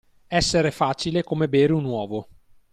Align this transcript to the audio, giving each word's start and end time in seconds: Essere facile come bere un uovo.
Essere 0.29 0.71
facile 0.71 1.23
come 1.23 1.47
bere 1.47 1.73
un 1.73 1.85
uovo. 1.85 2.27